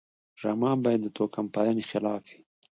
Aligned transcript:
ډرامه 0.39 0.71
باید 0.83 1.01
د 1.03 1.07
توکم 1.17 1.45
پالنې 1.53 1.83
خلاف 1.91 2.23
وي 2.29 2.39